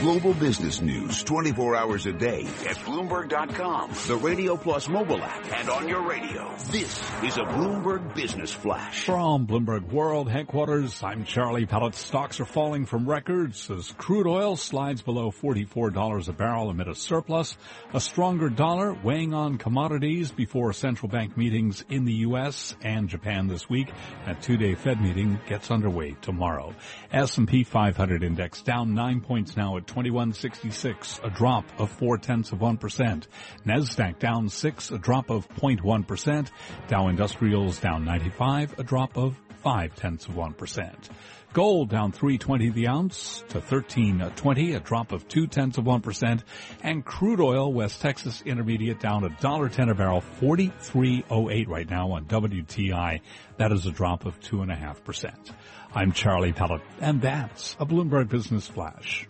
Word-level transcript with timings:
Global 0.00 0.32
business 0.34 0.80
news 0.80 1.24
24 1.24 1.74
hours 1.74 2.06
a 2.06 2.12
day 2.12 2.42
at 2.68 2.76
Bloomberg.com, 2.76 3.90
the 4.06 4.16
Radio 4.16 4.56
Plus 4.56 4.88
mobile 4.88 5.20
app, 5.20 5.52
and 5.52 5.68
on 5.68 5.88
your 5.88 6.08
radio. 6.08 6.54
This 6.70 7.02
is 7.24 7.36
a 7.36 7.42
Bloomberg 7.42 8.14
Business 8.14 8.52
Flash. 8.52 9.06
From 9.06 9.48
Bloomberg 9.48 9.90
World 9.90 10.30
headquarters, 10.30 11.02
I'm 11.02 11.24
Charlie 11.24 11.66
Pellet. 11.66 11.96
Stocks 11.96 12.38
are 12.38 12.44
falling 12.44 12.86
from 12.86 13.08
records 13.10 13.68
as 13.72 13.90
crude 13.98 14.28
oil 14.28 14.54
slides 14.54 15.02
below 15.02 15.32
$44 15.32 16.28
a 16.28 16.32
barrel 16.32 16.70
amid 16.70 16.86
a 16.86 16.94
surplus. 16.94 17.56
A 17.92 18.00
stronger 18.00 18.50
dollar 18.50 18.94
weighing 18.94 19.34
on 19.34 19.58
commodities 19.58 20.30
before 20.30 20.72
central 20.74 21.08
bank 21.08 21.36
meetings 21.36 21.84
in 21.88 22.04
the 22.04 22.14
U.S. 22.28 22.76
and 22.82 23.08
Japan 23.08 23.48
this 23.48 23.68
week. 23.68 23.88
A 24.26 24.36
two-day 24.36 24.76
Fed 24.76 25.00
meeting 25.00 25.40
gets 25.48 25.72
underway 25.72 26.14
tomorrow. 26.22 26.72
S&P 27.10 27.64
500 27.64 28.22
index 28.22 28.62
down 28.62 28.94
nine 28.94 29.20
points 29.20 29.56
now 29.56 29.76
at 29.76 29.87
2166, 29.88 31.20
a 31.24 31.30
drop 31.30 31.64
of 31.78 31.90
four 31.90 32.18
tenths 32.18 32.52
of 32.52 32.60
1%. 32.60 33.26
NASDAQ 33.66 34.18
down 34.18 34.48
six, 34.48 34.90
a 34.90 34.98
drop 34.98 35.30
of 35.30 35.48
0.1%. 35.48 36.50
Dow 36.86 37.08
Industrials 37.08 37.80
down 37.80 38.04
95, 38.04 38.78
a 38.78 38.84
drop 38.84 39.16
of 39.16 39.36
five 39.62 39.94
tenths 39.94 40.26
of 40.26 40.34
1%. 40.34 41.10
Gold 41.54 41.88
down 41.88 42.12
320 42.12 42.70
the 42.70 42.88
ounce 42.88 43.42
to 43.48 43.58
1320, 43.58 44.74
a 44.74 44.80
drop 44.80 45.12
of 45.12 45.26
two 45.28 45.46
tenths 45.46 45.78
of 45.78 45.84
1%. 45.84 46.42
And 46.82 47.04
crude 47.04 47.40
oil, 47.40 47.72
West 47.72 48.02
Texas 48.02 48.42
Intermediate 48.42 49.00
down 49.00 49.24
a 49.24 49.30
dollar 49.40 49.70
ten 49.70 49.88
a 49.88 49.94
barrel, 49.94 50.20
4308 50.20 51.68
right 51.68 51.88
now 51.88 52.12
on 52.12 52.26
WTI. 52.26 53.22
That 53.56 53.72
is 53.72 53.86
a 53.86 53.90
drop 53.90 54.26
of 54.26 54.38
two 54.40 54.60
and 54.60 54.70
a 54.70 54.76
half 54.76 55.02
percent. 55.02 55.50
I'm 55.94 56.12
Charlie 56.12 56.52
Pellet, 56.52 56.82
and 57.00 57.22
that's 57.22 57.74
a 57.80 57.86
Bloomberg 57.86 58.28
Business 58.28 58.68
Flash. 58.68 59.26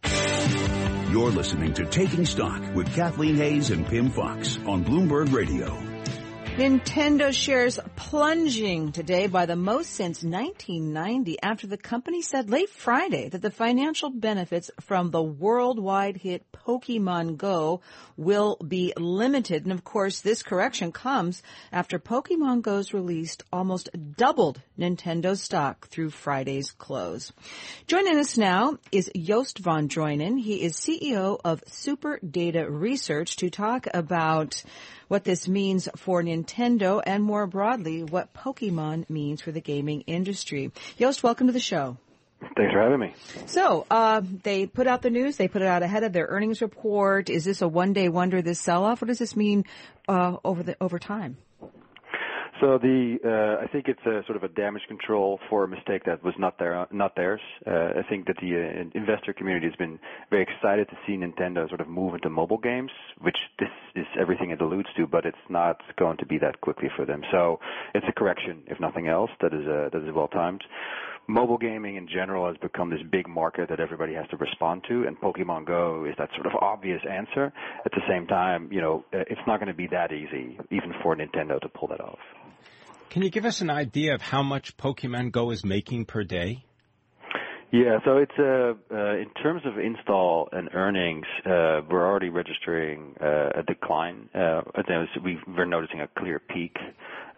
You're 1.10 1.30
listening 1.30 1.72
to 1.74 1.86
Taking 1.86 2.26
Stock 2.26 2.74
with 2.74 2.92
Kathleen 2.94 3.36
Hays 3.36 3.70
and 3.70 3.86
Pimm 3.86 4.10
Fox 4.10 4.58
on 4.66 4.84
Bloomberg 4.84 5.32
Radio. 5.32 5.87
Nintendo 6.58 7.32
shares 7.32 7.78
plunging 7.94 8.90
today 8.90 9.28
by 9.28 9.46
the 9.46 9.54
most 9.54 9.90
since 9.90 10.24
1990 10.24 11.40
after 11.40 11.68
the 11.68 11.76
company 11.76 12.20
said 12.20 12.50
late 12.50 12.68
Friday 12.68 13.28
that 13.28 13.42
the 13.42 13.50
financial 13.52 14.10
benefits 14.10 14.68
from 14.80 15.12
the 15.12 15.22
worldwide 15.22 16.16
hit 16.16 16.44
Pokemon 16.50 17.36
Go 17.36 17.80
will 18.16 18.56
be 18.56 18.92
limited. 18.96 19.62
And 19.62 19.72
of 19.72 19.84
course, 19.84 20.20
this 20.20 20.42
correction 20.42 20.90
comes 20.90 21.44
after 21.70 22.00
Pokemon 22.00 22.62
Go's 22.62 22.92
released 22.92 23.44
almost 23.52 23.88
doubled 24.16 24.60
Nintendo 24.76 25.38
stock 25.38 25.86
through 25.86 26.10
Friday's 26.10 26.72
close. 26.72 27.32
Joining 27.86 28.18
us 28.18 28.36
now 28.36 28.78
is 28.90 29.08
Joost 29.16 29.60
van 29.60 29.88
Dreunen. 29.88 30.40
He 30.40 30.62
is 30.62 30.74
CEO 30.74 31.38
of 31.44 31.62
Super 31.68 32.18
Data 32.28 32.68
Research 32.68 33.36
to 33.36 33.48
talk 33.48 33.86
about 33.94 34.60
what 35.08 35.24
this 35.24 35.48
means 35.48 35.88
for 35.96 36.22
Nintendo 36.22 37.02
and 37.04 37.24
more 37.24 37.46
broadly 37.46 38.02
what 38.02 38.32
Pokemon 38.34 39.08
means 39.10 39.40
for 39.40 39.52
the 39.52 39.60
gaming 39.60 40.02
industry. 40.02 40.70
Joost, 40.98 41.22
welcome 41.22 41.46
to 41.48 41.52
the 41.52 41.60
show. 41.60 41.96
Thanks 42.56 42.72
for 42.72 42.80
having 42.80 43.00
me. 43.00 43.14
So, 43.46 43.84
uh, 43.90 44.22
they 44.44 44.66
put 44.66 44.86
out 44.86 45.02
the 45.02 45.10
news. 45.10 45.36
They 45.36 45.48
put 45.48 45.62
it 45.62 45.66
out 45.66 45.82
ahead 45.82 46.04
of 46.04 46.12
their 46.12 46.26
earnings 46.26 46.62
report. 46.62 47.30
Is 47.30 47.44
this 47.44 47.62
a 47.62 47.68
one-day 47.68 48.08
wonder? 48.10 48.42
This 48.42 48.60
sell-off? 48.60 49.00
What 49.00 49.08
does 49.08 49.18
this 49.18 49.34
mean 49.34 49.64
uh, 50.08 50.36
over 50.44 50.62
the 50.62 50.76
over 50.80 51.00
time? 51.00 51.36
So 52.60 52.76
the 52.76 53.18
uh, 53.24 53.62
I 53.62 53.68
think 53.68 53.86
it's 53.86 54.04
a 54.04 54.24
sort 54.26 54.36
of 54.36 54.42
a 54.42 54.48
damage 54.48 54.82
control 54.88 55.38
for 55.48 55.64
a 55.64 55.68
mistake 55.68 56.02
that 56.06 56.24
was 56.24 56.34
not 56.38 56.58
there, 56.58 56.88
not 56.90 57.14
theirs. 57.14 57.40
Uh, 57.64 57.70
I 57.70 58.02
think 58.08 58.26
that 58.26 58.36
the 58.40 58.56
uh, 58.56 58.98
investor 58.98 59.32
community 59.32 59.66
has 59.66 59.76
been 59.76 60.00
very 60.30 60.42
excited 60.42 60.88
to 60.88 60.96
see 61.06 61.12
Nintendo 61.12 61.68
sort 61.68 61.80
of 61.80 61.88
move 61.88 62.14
into 62.14 62.30
mobile 62.30 62.58
games, 62.58 62.90
which 63.20 63.36
this 63.60 63.68
is 63.94 64.06
everything 64.18 64.50
it 64.50 64.60
alludes 64.60 64.88
to, 64.96 65.06
but 65.06 65.24
it's 65.24 65.36
not 65.48 65.80
going 65.98 66.16
to 66.16 66.26
be 66.26 66.38
that 66.38 66.60
quickly 66.60 66.88
for 66.96 67.04
them. 67.04 67.22
So 67.30 67.60
it's 67.94 68.06
a 68.08 68.12
correction, 68.12 68.62
if 68.66 68.80
nothing 68.80 69.06
else, 69.06 69.30
that 69.40 69.54
is 69.54 69.66
uh, 69.66 69.90
that 69.92 70.02
is 70.02 70.12
well 70.12 70.28
timed. 70.28 70.64
Mobile 71.30 71.58
gaming 71.58 71.96
in 71.96 72.08
general 72.08 72.48
has 72.48 72.56
become 72.56 72.88
this 72.88 73.02
big 73.12 73.28
market 73.28 73.68
that 73.68 73.80
everybody 73.80 74.14
has 74.14 74.26
to 74.30 74.36
respond 74.38 74.82
to, 74.88 75.04
and 75.06 75.20
Pokemon 75.20 75.66
Go 75.66 76.06
is 76.06 76.14
that 76.16 76.30
sort 76.34 76.46
of 76.46 76.54
obvious 76.54 77.02
answer. 77.08 77.52
At 77.84 77.92
the 77.92 78.00
same 78.08 78.26
time, 78.26 78.68
you 78.72 78.80
know, 78.80 79.04
uh, 79.12 79.18
it's 79.28 79.40
not 79.46 79.60
going 79.60 79.68
to 79.68 79.74
be 79.74 79.86
that 79.88 80.10
easy, 80.10 80.58
even 80.70 80.94
for 81.02 81.14
Nintendo 81.14 81.60
to 81.60 81.68
pull 81.68 81.88
that 81.88 82.00
off. 82.00 82.18
Can 83.10 83.22
you 83.22 83.30
give 83.30 83.46
us 83.46 83.62
an 83.62 83.70
idea 83.70 84.14
of 84.14 84.20
how 84.20 84.42
much 84.42 84.76
Pokemon 84.76 85.32
Go 85.32 85.50
is 85.50 85.64
making 85.64 86.04
per 86.04 86.24
day? 86.24 86.64
Yeah, 87.70 87.98
so 88.04 88.16
it's 88.16 88.32
uh, 88.38 88.74
uh, 88.94 89.16
in 89.16 89.28
terms 89.42 89.62
of 89.66 89.78
install 89.78 90.48
and 90.52 90.70
earnings, 90.72 91.26
uh, 91.44 91.82
we're 91.90 92.06
already 92.06 92.30
registering 92.30 93.14
uh, 93.20 93.60
a 93.60 93.62
decline. 93.66 94.28
Uh, 94.34 94.62
we 95.22 95.38
we're 95.46 95.66
noticing 95.66 96.00
a 96.00 96.08
clear 96.18 96.38
peak 96.38 96.76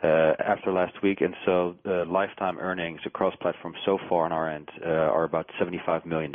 uh, 0.05 0.33
after 0.39 0.73
last 0.73 0.95
week, 1.03 1.21
and 1.21 1.35
so 1.45 1.75
lifetime 2.07 2.59
earnings 2.59 3.01
across 3.07 3.35
platforms 3.41 3.77
so 3.85 3.99
far 4.09 4.25
on 4.25 4.33
our 4.33 4.49
end 4.49 4.69
are 4.85 5.25
about 5.25 5.51
$75 5.61 6.07
million. 6.07 6.33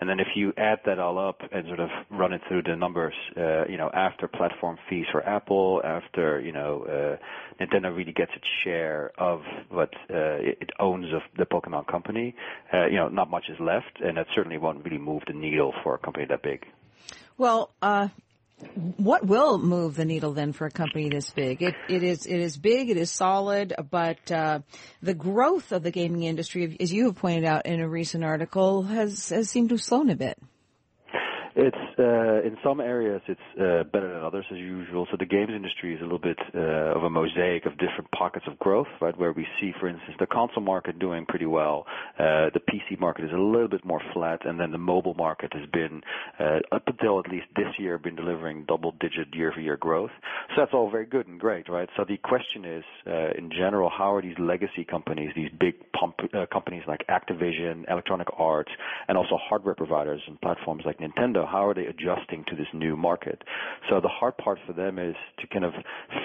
And 0.00 0.08
then 0.08 0.20
if 0.20 0.28
you 0.36 0.52
add 0.56 0.78
that 0.86 0.98
all 0.98 1.18
up 1.18 1.40
and 1.50 1.66
sort 1.66 1.80
of 1.80 1.90
run 2.10 2.32
it 2.32 2.40
through 2.48 2.62
the 2.62 2.76
numbers, 2.76 3.14
uh, 3.36 3.66
you 3.66 3.76
know, 3.76 3.90
after 3.92 4.28
platform 4.28 4.78
fees 4.88 5.06
for 5.10 5.26
Apple, 5.26 5.80
after, 5.84 6.40
you 6.40 6.52
know, 6.52 6.84
uh, 6.84 7.62
Nintendo 7.62 7.94
really 7.94 8.12
gets 8.12 8.30
its 8.36 8.46
share 8.62 9.10
of 9.18 9.42
what 9.70 9.92
uh, 10.10 10.38
it 10.38 10.70
owns 10.78 11.12
of 11.12 11.22
the 11.36 11.44
Pokemon 11.44 11.88
company, 11.88 12.34
uh, 12.72 12.86
you 12.86 12.96
know, 12.96 13.08
not 13.08 13.28
much 13.28 13.44
is 13.48 13.58
left, 13.58 14.00
and 14.00 14.16
that 14.16 14.26
certainly 14.34 14.58
won't 14.58 14.84
really 14.84 14.98
move 14.98 15.22
the 15.26 15.32
needle 15.32 15.74
for 15.82 15.94
a 15.94 15.98
company 15.98 16.26
that 16.28 16.42
big. 16.42 16.64
Well, 17.36 17.70
uh, 17.82 18.08
what 18.96 19.24
will 19.24 19.58
move 19.58 19.96
the 19.96 20.04
needle 20.04 20.32
then 20.32 20.52
for 20.52 20.66
a 20.66 20.70
company 20.70 21.08
this 21.08 21.30
big? 21.30 21.62
It, 21.62 21.74
it 21.88 22.02
is 22.02 22.26
it 22.26 22.38
is 22.38 22.56
big, 22.56 22.90
it 22.90 22.96
is 22.96 23.10
solid, 23.10 23.74
but 23.90 24.30
uh, 24.30 24.60
the 25.02 25.14
growth 25.14 25.72
of 25.72 25.82
the 25.82 25.90
gaming 25.90 26.24
industry, 26.24 26.76
as 26.80 26.92
you 26.92 27.06
have 27.06 27.16
pointed 27.16 27.44
out 27.44 27.66
in 27.66 27.80
a 27.80 27.88
recent 27.88 28.24
article, 28.24 28.82
has 28.82 29.28
has 29.28 29.50
seemed 29.50 29.68
to 29.70 29.76
have 29.76 29.82
slowed 29.82 30.10
a 30.10 30.16
bit. 30.16 30.38
It's 31.60 31.76
uh, 31.98 32.46
in 32.46 32.56
some 32.62 32.78
areas 32.78 33.20
it's 33.26 33.40
uh, 33.60 33.82
better 33.92 34.14
than 34.14 34.22
others 34.22 34.44
as 34.52 34.58
usual. 34.58 35.08
So 35.10 35.16
the 35.18 35.26
games 35.26 35.50
industry 35.52 35.92
is 35.92 36.00
a 36.00 36.04
little 36.04 36.20
bit 36.20 36.38
uh, 36.54 36.94
of 36.96 37.02
a 37.02 37.10
mosaic 37.10 37.66
of 37.66 37.72
different 37.72 38.08
pockets 38.16 38.46
of 38.46 38.56
growth, 38.60 38.86
right? 39.00 39.18
Where 39.18 39.32
we 39.32 39.44
see, 39.60 39.72
for 39.80 39.88
instance, 39.88 40.14
the 40.20 40.26
console 40.28 40.62
market 40.62 41.00
doing 41.00 41.26
pretty 41.26 41.46
well. 41.46 41.84
Uh, 42.16 42.54
the 42.54 42.60
PC 42.60 43.00
market 43.00 43.24
is 43.24 43.32
a 43.32 43.36
little 43.36 43.66
bit 43.66 43.84
more 43.84 44.00
flat, 44.14 44.46
and 44.46 44.60
then 44.60 44.70
the 44.70 44.78
mobile 44.78 45.14
market 45.14 45.52
has 45.52 45.68
been, 45.72 46.00
uh, 46.38 46.60
up 46.70 46.84
until 46.86 47.18
at 47.18 47.28
least 47.28 47.46
this 47.56 47.74
year, 47.76 47.98
been 47.98 48.14
delivering 48.14 48.64
double-digit 48.68 49.34
year-over-year 49.34 49.78
growth. 49.78 50.12
So 50.50 50.62
that's 50.62 50.72
all 50.72 50.88
very 50.92 51.06
good 51.06 51.26
and 51.26 51.40
great, 51.40 51.68
right? 51.68 51.88
So 51.96 52.04
the 52.06 52.18
question 52.18 52.64
is, 52.64 52.84
uh, 53.04 53.30
in 53.36 53.50
general, 53.50 53.90
how 53.90 54.14
are 54.14 54.22
these 54.22 54.38
legacy 54.38 54.84
companies, 54.88 55.32
these 55.34 55.50
big 55.58 55.74
pump, 55.98 56.20
uh, 56.32 56.46
companies 56.52 56.84
like 56.86 57.00
Activision, 57.10 57.90
Electronic 57.90 58.28
Arts, 58.38 58.70
and 59.08 59.18
also 59.18 59.36
hardware 59.36 59.74
providers 59.74 60.20
and 60.28 60.40
platforms 60.40 60.84
like 60.86 60.98
Nintendo, 61.00 61.47
how 61.48 61.66
are 61.66 61.74
they 61.74 61.86
adjusting 61.86 62.44
to 62.48 62.56
this 62.56 62.66
new 62.72 62.96
market? 62.96 63.42
So 63.88 64.00
the 64.00 64.08
hard 64.08 64.36
part 64.36 64.58
for 64.66 64.72
them 64.72 64.98
is 64.98 65.16
to 65.38 65.46
kind 65.46 65.64
of 65.64 65.72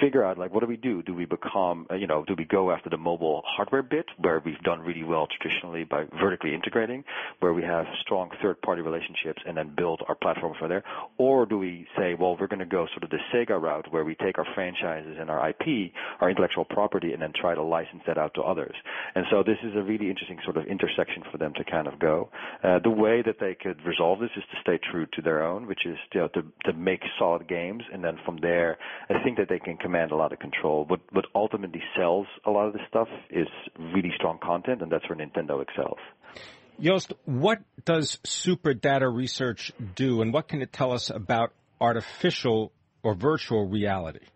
figure 0.00 0.24
out 0.24 0.38
like 0.38 0.52
what 0.52 0.60
do 0.60 0.66
we 0.66 0.76
do? 0.76 1.02
Do 1.02 1.14
we 1.14 1.24
become 1.24 1.86
uh, 1.90 1.94
you 1.94 2.06
know 2.06 2.24
do 2.24 2.34
we 2.36 2.44
go 2.44 2.70
after 2.70 2.90
the 2.90 2.96
mobile 2.96 3.42
hardware 3.46 3.82
bit 3.82 4.06
where 4.18 4.40
we've 4.44 4.60
done 4.60 4.80
really 4.80 5.04
well 5.04 5.26
traditionally 5.26 5.84
by 5.84 6.04
vertically 6.20 6.54
integrating, 6.54 7.04
where 7.40 7.52
we 7.52 7.62
have 7.62 7.86
strong 8.00 8.30
third 8.42 8.60
party 8.62 8.82
relationships 8.82 9.42
and 9.46 9.56
then 9.56 9.74
build 9.76 10.02
our 10.08 10.14
platform 10.14 10.54
from 10.58 10.68
there, 10.68 10.84
or 11.18 11.46
do 11.46 11.58
we 11.58 11.86
say 11.96 12.14
well 12.14 12.36
we're 12.38 12.46
going 12.46 12.58
to 12.58 12.66
go 12.66 12.86
sort 12.92 13.04
of 13.04 13.10
the 13.10 13.18
Sega 13.32 13.60
route 13.60 13.92
where 13.92 14.04
we 14.04 14.14
take 14.14 14.38
our 14.38 14.46
franchises 14.54 15.16
and 15.18 15.30
our 15.30 15.48
IP, 15.50 15.92
our 16.20 16.30
intellectual 16.30 16.64
property, 16.64 17.12
and 17.12 17.22
then 17.22 17.32
try 17.34 17.54
to 17.54 17.62
license 17.62 18.02
that 18.06 18.18
out 18.18 18.34
to 18.34 18.42
others? 18.42 18.74
And 19.14 19.24
so 19.30 19.42
this 19.42 19.58
is 19.62 19.74
a 19.76 19.82
really 19.82 20.10
interesting 20.10 20.38
sort 20.44 20.56
of 20.56 20.66
intersection 20.66 21.22
for 21.30 21.38
them 21.38 21.52
to 21.54 21.64
kind 21.64 21.86
of 21.86 21.98
go. 21.98 22.30
Uh, 22.62 22.78
the 22.82 22.90
way 22.90 23.22
that 23.22 23.36
they 23.40 23.54
could 23.54 23.84
resolve 23.84 24.20
this 24.20 24.30
is 24.36 24.42
to 24.50 24.56
stay 24.60 24.78
true 24.90 25.03
to 25.12 25.22
their 25.22 25.42
own, 25.42 25.66
which 25.66 25.86
is 25.86 25.96
you 26.12 26.20
know, 26.20 26.28
to 26.28 26.42
to 26.64 26.72
make 26.72 27.00
solid 27.18 27.48
games, 27.48 27.82
and 27.92 28.02
then 28.02 28.18
from 28.24 28.38
there, 28.38 28.78
I 29.08 29.22
think 29.22 29.38
that 29.38 29.48
they 29.48 29.58
can 29.58 29.76
command 29.76 30.10
a 30.10 30.16
lot 30.16 30.32
of 30.32 30.38
control. 30.38 30.84
What 30.86 31.00
what 31.12 31.26
ultimately 31.34 31.82
sells 31.96 32.26
a 32.46 32.50
lot 32.50 32.66
of 32.66 32.72
this 32.72 32.82
stuff 32.88 33.08
is 33.30 33.48
really 33.78 34.12
strong 34.16 34.38
content, 34.42 34.82
and 34.82 34.90
that's 34.90 35.08
where 35.08 35.18
Nintendo 35.18 35.62
excels. 35.62 35.98
Joost, 36.80 37.12
what 37.24 37.60
does 37.84 38.18
SuperData 38.24 39.12
Research 39.12 39.72
do, 39.94 40.22
and 40.22 40.32
what 40.32 40.48
can 40.48 40.60
it 40.60 40.72
tell 40.72 40.92
us 40.92 41.10
about 41.10 41.52
artificial 41.80 42.72
or 43.02 43.14
virtual 43.14 43.68
reality? 43.68 44.26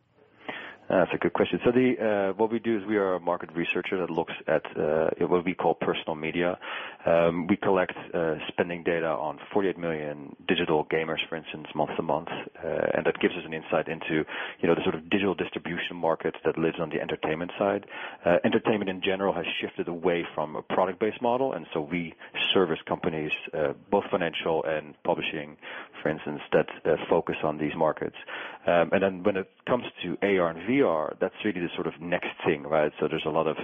That's 0.88 1.11
a 1.12 1.19
good 1.19 1.35
question. 1.35 1.61
So 1.67 1.70
the 1.70 2.31
uh, 2.31 2.32
what 2.38 2.50
we 2.50 2.58
do 2.58 2.79
is 2.79 2.85
we 2.87 2.96
are 2.96 3.14
a 3.14 3.20
market 3.20 3.50
researcher 3.55 3.99
that 4.00 4.08
looks 4.08 4.32
at 4.46 4.64
uh, 4.75 5.11
what 5.26 5.44
we 5.44 5.52
call 5.52 5.75
personal 5.75 6.14
media. 6.14 6.58
Um, 7.05 7.46
we 7.46 7.56
collect 7.56 7.93
uh, 8.14 8.37
spending 8.49 8.85
data 8.85 9.06
on 9.06 9.38
48 9.52 9.76
million 9.76 10.35
digital 10.46 10.87
gamers, 10.87 11.19
for 11.29 11.37
instance, 11.37 11.67
month 11.75 11.90
to 11.96 12.02
month, 12.02 12.29
uh, 12.29 12.69
and 12.94 13.05
that 13.05 13.20
gives 13.20 13.35
us 13.35 13.43
an 13.44 13.52
insight 13.52 13.88
into 13.88 14.25
you 14.61 14.69
know 14.69 14.75
the 14.75 14.82
sort 14.82 14.94
of 14.94 15.11
digital 15.11 15.35
distribution 15.35 15.94
market 15.94 16.35
that 16.46 16.56
lives 16.56 16.76
on 16.81 16.88
the 16.88 17.00
entertainment 17.02 17.50
side. 17.58 17.85
Uh, 18.25 18.37
entertainment 18.44 18.88
in 18.88 19.02
general 19.02 19.35
has 19.35 19.44
shifted 19.61 19.88
away 19.88 20.26
from 20.35 20.56
a 20.56 20.62
product-based 20.62 21.20
model, 21.20 21.52
and 21.52 21.67
so 21.75 21.82
we 21.82 22.14
service 22.55 22.79
companies, 22.87 23.32
uh, 23.52 23.75
both 23.90 24.05
financial 24.11 24.64
and 24.64 24.94
publishing, 25.05 25.58
for 26.02 26.08
instance, 26.08 26.40
that 26.52 26.67
focus 27.11 27.37
on 27.44 27.58
these 27.58 27.73
markets. 27.76 28.17
Um, 28.67 28.90
and 28.93 29.02
then 29.02 29.23
when 29.23 29.37
it 29.37 29.50
comes 29.67 29.85
to 30.02 30.17
AR 30.23 30.50
and 30.50 30.61
VR 30.69 30.78
That's 31.21 31.35
really 31.45 31.61
the 31.61 31.69
sort 31.75 31.87
of 31.87 32.01
next 32.01 32.31
thing, 32.45 32.63
right? 32.63 32.93
So 33.01 33.09
there's 33.09 33.25
a 33.27 33.31
lot 33.31 33.47
of 33.47 33.57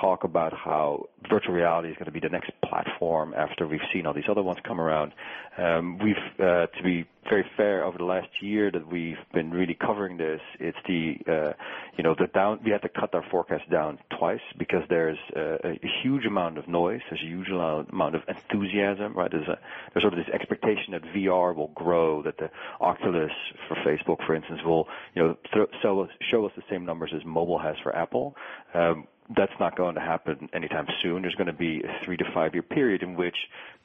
talk 0.00 0.24
about 0.24 0.52
how 0.52 1.06
virtual 1.28 1.54
reality 1.54 1.88
is 1.88 1.94
going 1.96 2.06
to 2.06 2.12
be 2.12 2.20
the 2.20 2.28
next 2.28 2.50
platform 2.64 3.34
after 3.34 3.66
we've 3.66 3.80
seen 3.92 4.06
all 4.06 4.14
these 4.14 4.28
other 4.28 4.42
ones 4.42 4.58
come 4.64 4.80
around. 4.80 5.12
Um, 5.58 5.98
we've, 5.98 6.16
uh, 6.38 6.66
to 6.66 6.82
be 6.82 7.06
very 7.28 7.44
fair, 7.56 7.84
over 7.84 7.98
the 7.98 8.04
last 8.04 8.28
year 8.40 8.70
that 8.70 8.90
we've 8.90 9.18
been 9.32 9.50
really 9.50 9.74
covering 9.74 10.16
this, 10.16 10.40
it's 10.60 10.78
the, 10.86 11.18
uh, 11.26 11.52
you 11.96 12.04
know, 12.04 12.14
the 12.18 12.26
down, 12.26 12.60
we 12.64 12.70
had 12.70 12.82
to 12.82 12.88
cut 12.88 13.14
our 13.14 13.24
forecast 13.30 13.68
down 13.70 13.98
twice 14.18 14.40
because 14.58 14.82
there's 14.88 15.18
a, 15.36 15.68
a 15.68 15.90
huge 16.02 16.24
amount 16.26 16.58
of 16.58 16.68
noise, 16.68 17.00
there's 17.10 17.22
a 17.22 17.26
huge 17.26 17.48
amount 17.48 18.14
of 18.14 18.22
enthusiasm, 18.28 19.14
right? 19.14 19.30
There's 19.30 19.48
a, 19.48 19.58
there's 19.92 20.02
sort 20.02 20.14
of 20.14 20.18
this 20.24 20.34
expectation 20.34 20.92
that 20.92 21.02
VR 21.02 21.54
will 21.54 21.72
grow, 21.74 22.22
that 22.22 22.38
the 22.38 22.50
Oculus 22.80 23.32
for 23.68 23.76
Facebook, 23.76 24.24
for 24.26 24.34
instance, 24.34 24.60
will, 24.64 24.88
you 25.14 25.22
know, 25.22 25.36
th- 25.52 25.68
show, 25.82 26.08
show 26.30 26.46
us 26.46 26.52
the 26.56 26.62
same 26.70 26.84
numbers 26.84 27.12
as 27.14 27.24
mobile 27.24 27.58
has 27.58 27.76
for 27.82 27.94
Apple. 27.94 28.36
Um, 28.74 29.06
that's 29.36 29.52
not 29.58 29.76
going 29.76 29.94
to 29.94 30.00
happen 30.00 30.48
anytime 30.52 30.86
soon. 31.02 31.22
There's 31.22 31.34
going 31.34 31.46
to 31.46 31.52
be 31.52 31.80
a 31.80 32.04
three 32.04 32.16
to 32.16 32.24
five 32.34 32.54
year 32.54 32.62
period 32.62 33.02
in 33.02 33.14
which 33.14 33.36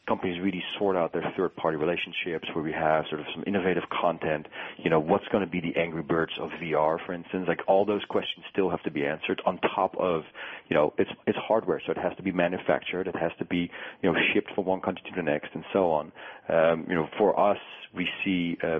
companies 0.07 0.41
really 0.41 0.63
sort 0.77 0.95
out 0.95 1.13
their 1.13 1.31
third 1.37 1.55
party 1.55 1.77
relationships 1.77 2.47
where 2.53 2.63
we 2.63 2.71
have 2.71 3.05
sort 3.09 3.21
of 3.21 3.27
some 3.33 3.43
innovative 3.45 3.83
content. 3.89 4.47
You 4.77 4.89
know, 4.89 4.99
what's 4.99 5.27
going 5.27 5.45
to 5.45 5.49
be 5.49 5.61
the 5.61 5.79
Angry 5.79 6.01
Birds 6.01 6.31
of 6.41 6.49
VR, 6.61 6.97
for 7.05 7.13
instance? 7.13 7.45
Like 7.47 7.61
all 7.67 7.85
those 7.85 8.03
questions 8.09 8.45
still 8.51 8.69
have 8.69 8.81
to 8.83 8.91
be 8.91 9.05
answered 9.05 9.41
on 9.45 9.59
top 9.59 9.95
of, 9.97 10.23
you 10.67 10.75
know, 10.75 10.93
it's, 10.97 11.11
it's 11.27 11.37
hardware. 11.37 11.81
So 11.85 11.91
it 11.91 11.97
has 11.99 12.15
to 12.17 12.23
be 12.23 12.31
manufactured. 12.31 13.07
It 13.07 13.15
has 13.15 13.31
to 13.37 13.45
be, 13.45 13.69
you 14.01 14.11
know, 14.11 14.19
shipped 14.33 14.51
from 14.55 14.65
one 14.65 14.81
country 14.81 15.03
to 15.09 15.15
the 15.15 15.23
next 15.23 15.49
and 15.53 15.63
so 15.71 15.91
on. 15.91 16.11
Um, 16.49 16.85
you 16.89 16.95
know, 16.95 17.07
for 17.17 17.39
us, 17.39 17.59
we 17.95 18.07
see, 18.25 18.57
uh, 18.63 18.79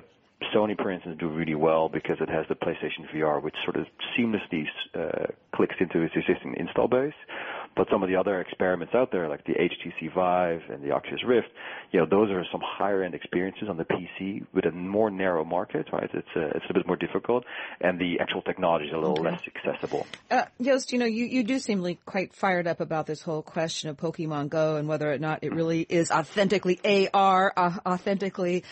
Sony, 0.54 0.76
for 0.76 0.90
instance, 0.90 1.16
do 1.18 1.28
really 1.28 1.54
well 1.54 1.88
because 1.88 2.16
it 2.20 2.28
has 2.28 2.46
the 2.48 2.54
PlayStation 2.54 3.08
VR, 3.14 3.42
which 3.42 3.54
sort 3.64 3.76
of 3.76 3.86
seamlessly 4.16 4.64
uh, 4.94 5.26
clicks 5.54 5.76
into 5.80 6.02
its 6.02 6.14
existing 6.16 6.54
install 6.58 6.88
base. 6.88 7.14
But 7.76 7.86
some 7.90 8.02
of 8.02 8.08
the 8.08 8.16
other 8.16 8.40
experiments 8.40 8.94
out 8.94 9.12
there, 9.12 9.28
like 9.28 9.44
the 9.44 9.52
HTC 9.52 10.12
Vive 10.12 10.62
and 10.70 10.82
the 10.82 10.90
Oculus 10.90 11.22
Rift, 11.24 11.48
you 11.92 12.00
know, 12.00 12.06
those 12.06 12.30
are 12.30 12.44
some 12.50 12.60
higher 12.64 13.04
end 13.04 13.14
experiences 13.14 13.68
on 13.68 13.76
the 13.76 13.84
PC 13.84 14.44
with 14.52 14.64
a 14.64 14.72
more 14.72 15.08
narrow 15.08 15.44
market, 15.44 15.86
right? 15.92 16.10
It's 16.12 16.28
a, 16.34 16.46
uh, 16.46 16.52
it's 16.56 16.64
a 16.68 16.74
bit 16.74 16.86
more 16.86 16.96
difficult, 16.96 17.44
and 17.80 18.00
the 18.00 18.18
actual 18.20 18.42
technology 18.42 18.86
is 18.86 18.92
a 18.92 18.96
little 18.96 19.20
okay. 19.20 19.30
less 19.30 19.42
accessible. 19.54 20.06
Uh, 20.30 20.44
you 20.58 20.98
know, 20.98 21.06
you, 21.06 21.26
you 21.26 21.44
do 21.44 21.58
seem 21.60 21.80
like 21.80 22.04
quite 22.04 22.34
fired 22.34 22.66
up 22.66 22.80
about 22.80 23.06
this 23.06 23.22
whole 23.22 23.42
question 23.42 23.88
of 23.88 23.96
Pokemon 23.96 24.48
Go 24.48 24.76
and 24.76 24.88
whether 24.88 25.10
or 25.10 25.18
not 25.18 25.44
it 25.44 25.54
really 25.54 25.82
is 25.88 26.10
authentically 26.10 27.08
AR, 27.14 27.52
uh, 27.56 27.78
authentically 27.86 28.64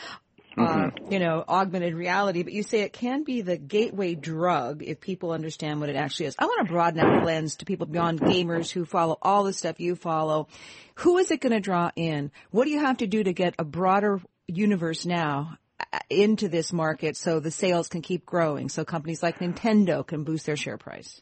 mm-hmm. 0.58 1.05
uh, 1.05 1.10
you 1.10 1.19
know, 1.19 1.44
augmented 1.49 1.94
reality, 1.94 2.43
but 2.43 2.52
you 2.52 2.62
say 2.62 2.81
it 2.81 2.93
can 2.93 3.25
be 3.25 3.40
the 3.43 3.56
gateway 3.56 4.14
drug 4.14 4.82
if 4.82 5.00
people 5.00 5.31
understand 5.31 5.81
what 5.81 5.88
it 5.88 5.96
actually 5.96 6.26
is. 6.26 6.37
I 6.38 6.46
want 6.46 6.66
to 6.66 6.72
broaden 6.72 7.00
out 7.00 7.20
the 7.20 7.26
lens 7.26 7.56
to 7.56 7.64
people 7.64 7.87
beyond 7.87 8.20
gamers 8.20 8.70
who 8.70 8.84
follow 8.84 9.19
all 9.22 9.44
the 9.44 9.52
stuff 9.52 9.81
you 9.81 9.96
follow. 9.96 10.49
Who 10.96 11.19
is 11.19 11.31
it 11.31 11.40
going 11.40 11.52
to 11.52 11.60
draw 11.60 11.90
in? 11.96 12.31
What 12.50 12.64
do 12.64 12.70
you 12.70 12.81
have 12.81 12.99
to 12.99 13.06
do 13.06 13.22
to 13.22 13.32
get 13.32 13.55
a 13.58 13.64
broader 13.64 14.20
universe 14.46 15.06
now 15.06 15.58
uh, 15.93 15.99
into 16.10 16.49
this 16.49 16.72
market 16.72 17.16
so 17.16 17.40
the 17.40 17.50
sales 17.50 17.88
can 17.88 18.02
keep 18.02 18.26
growing, 18.26 18.69
so 18.69 18.84
companies 18.84 19.22
like 19.22 19.38
Nintendo 19.38 20.06
can 20.06 20.25
boost 20.25 20.46
their 20.46 20.56
share 20.56 20.78
price? 20.78 21.20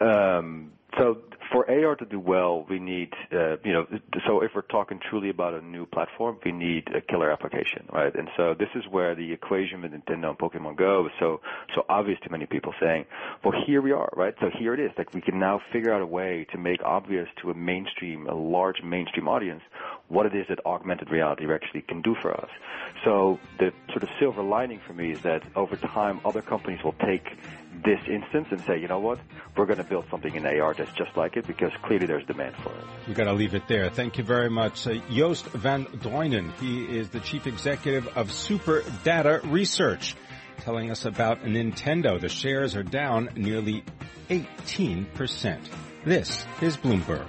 Um, 0.00 0.72
so 0.96 1.18
for 1.52 1.68
AR 1.70 1.96
to 1.96 2.04
do 2.04 2.20
well, 2.20 2.64
we 2.68 2.78
need, 2.78 3.12
uh, 3.32 3.56
you 3.64 3.72
know, 3.72 3.86
so 4.26 4.42
if 4.42 4.52
we're 4.54 4.62
talking 4.62 5.00
truly 5.08 5.30
about 5.30 5.54
a 5.54 5.60
new 5.60 5.86
platform, 5.86 6.38
we 6.44 6.52
need 6.52 6.88
a 6.94 7.00
killer 7.00 7.30
application, 7.30 7.86
right? 7.92 8.14
And 8.14 8.28
so 8.36 8.54
this 8.58 8.68
is 8.74 8.84
where 8.90 9.14
the 9.14 9.32
equation 9.32 9.82
with 9.82 9.92
Nintendo 9.92 10.30
and 10.30 10.38
Pokemon 10.38 10.76
Go 10.76 11.06
is 11.06 11.12
so, 11.18 11.40
so 11.74 11.84
obvious 11.88 12.18
to 12.24 12.30
many 12.30 12.46
people 12.46 12.72
saying, 12.80 13.04
well, 13.44 13.54
here 13.66 13.82
we 13.82 13.92
are, 13.92 14.08
right? 14.14 14.34
So 14.40 14.50
here 14.58 14.74
it 14.74 14.80
is. 14.80 14.90
Like 14.96 15.12
we 15.14 15.20
can 15.20 15.38
now 15.38 15.60
figure 15.72 15.92
out 15.92 16.02
a 16.02 16.06
way 16.06 16.46
to 16.52 16.58
make 16.58 16.82
obvious 16.82 17.28
to 17.42 17.50
a 17.50 17.54
mainstream, 17.54 18.26
a 18.26 18.34
large 18.34 18.82
mainstream 18.82 19.28
audience, 19.28 19.62
what 20.08 20.26
it 20.26 20.34
is 20.34 20.46
that 20.48 20.64
augmented 20.66 21.10
reality 21.10 21.46
actually 21.52 21.82
can 21.82 22.02
do 22.02 22.14
for 22.20 22.32
us. 22.32 22.50
So 23.04 23.38
the 23.58 23.72
sort 23.90 24.02
of 24.02 24.08
silver 24.18 24.42
lining 24.42 24.80
for 24.86 24.92
me 24.92 25.12
is 25.12 25.22
that 25.22 25.42
over 25.56 25.76
time, 25.76 26.20
other 26.24 26.42
companies 26.42 26.82
will 26.84 26.94
take 27.04 27.36
this 27.84 28.00
instance 28.08 28.48
and 28.50 28.60
say, 28.62 28.78
you 28.78 28.88
know 28.88 28.98
what, 28.98 29.18
we're 29.56 29.66
going 29.66 29.78
to 29.78 29.84
build 29.84 30.04
something 30.10 30.34
in 30.34 30.46
AR 30.46 30.74
that's 30.74 30.92
just 30.92 31.16
like 31.16 31.36
it 31.36 31.46
because 31.46 31.72
clearly 31.82 32.06
there's 32.06 32.26
demand 32.26 32.54
for 32.62 32.70
it. 32.70 32.84
We've 33.06 33.16
got 33.16 33.24
to 33.24 33.32
leave 33.32 33.54
it 33.54 33.66
there. 33.68 33.90
Thank 33.90 34.18
you 34.18 34.24
very 34.24 34.50
much. 34.50 34.86
Uh, 34.86 35.00
Joost 35.10 35.46
van 35.46 35.86
Dreunen, 35.86 36.52
he 36.58 36.84
is 36.84 37.08
the 37.10 37.20
chief 37.20 37.46
executive 37.46 38.08
of 38.16 38.32
Super 38.32 38.82
Data 39.04 39.40
Research, 39.44 40.14
telling 40.58 40.90
us 40.90 41.04
about 41.04 41.42
Nintendo. 41.42 42.20
The 42.20 42.28
shares 42.28 42.76
are 42.76 42.82
down 42.82 43.30
nearly 43.34 43.84
18%. 44.28 45.58
This 46.04 46.46
is 46.60 46.76
Bloomberg. 46.76 47.26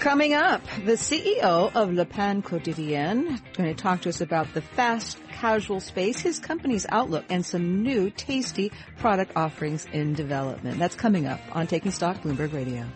Coming 0.00 0.32
up, 0.32 0.62
the 0.86 0.92
CEO 0.92 1.70
of 1.74 1.92
Le 1.92 2.06
Pain 2.06 2.40
Quotidien 2.40 3.38
going 3.54 3.68
to 3.68 3.74
talk 3.74 4.00
to 4.00 4.08
us 4.08 4.22
about 4.22 4.54
the 4.54 4.62
fast 4.62 5.18
casual 5.30 5.78
space, 5.78 6.18
his 6.18 6.38
company's 6.38 6.86
outlook, 6.88 7.26
and 7.28 7.44
some 7.44 7.82
new 7.82 8.08
tasty 8.08 8.72
product 8.96 9.32
offerings 9.36 9.86
in 9.92 10.14
development. 10.14 10.78
That's 10.78 10.94
coming 10.94 11.26
up 11.26 11.40
on 11.52 11.66
Taking 11.66 11.92
Stock 11.92 12.22
Bloomberg 12.22 12.54
Radio. 12.54 12.86